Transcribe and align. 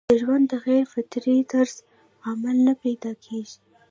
او 0.03 0.07
د 0.11 0.11
ژوند 0.21 0.45
د 0.51 0.53
غېر 0.65 0.85
فطري 0.93 1.37
طرز 1.51 1.75
عمل 2.27 2.57
نه 2.67 2.73
پېدا 2.83 3.11
کيږي 3.25 3.57